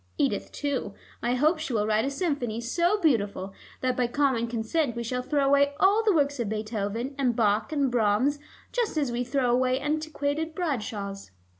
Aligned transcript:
Edith 0.17 0.51
too: 0.51 0.95
I 1.21 1.35
hope 1.35 1.59
she 1.59 1.73
will 1.73 1.85
write 1.85 2.05
a 2.05 2.09
symphony 2.09 2.59
so 2.59 2.99
beautiful 2.99 3.53
that 3.81 3.95
by 3.95 4.07
common 4.07 4.47
consent 4.47 4.95
we 4.95 5.03
shall 5.03 5.21
throw 5.21 5.45
away 5.45 5.75
all 5.79 6.01
the 6.03 6.11
works 6.11 6.39
of 6.39 6.49
Beethoven 6.49 7.13
and 7.19 7.35
Bach 7.35 7.71
and 7.71 7.91
Brahms 7.91 8.39
just 8.71 8.97
as 8.97 9.11
we 9.11 9.23
throw 9.23 9.51
away 9.51 9.79
antiquated 9.79 10.55
Bradshaws." 10.55 11.29